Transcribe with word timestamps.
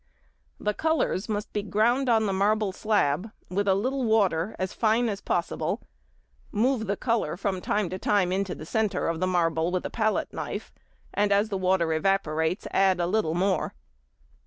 The 0.59 0.73
colours 0.73 1.29
must 1.29 1.53
be 1.53 1.61
ground 1.61 2.09
on 2.09 2.25
the 2.25 2.33
marble 2.33 2.71
slab 2.71 3.29
with 3.49 3.67
a 3.67 3.75
little 3.75 4.03
water, 4.03 4.55
as 4.57 4.73
fine 4.73 5.07
as 5.07 5.21
possible; 5.21 5.79
move 6.51 6.87
the 6.87 6.97
colour 6.97 7.37
from 7.37 7.61
time 7.61 7.87
to 7.91 7.99
time 7.99 8.31
into 8.31 8.55
the 8.55 8.65
centre 8.65 9.07
of 9.07 9.19
the 9.19 9.27
marble 9.27 9.69
with 9.69 9.85
a 9.85 9.91
palette 9.91 10.33
knife, 10.33 10.73
and 11.13 11.31
as 11.31 11.49
the 11.49 11.55
water 11.59 11.93
evaporates 11.93 12.65
add 12.71 12.99
a 12.99 13.05
little 13.05 13.35
more. 13.35 13.75